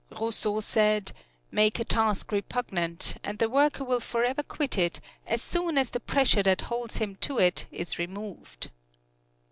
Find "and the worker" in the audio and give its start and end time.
3.23-3.83